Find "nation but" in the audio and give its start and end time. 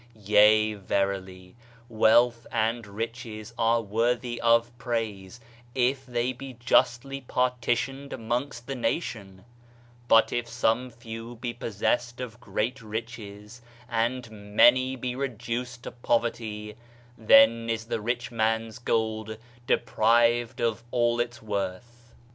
8.73-10.33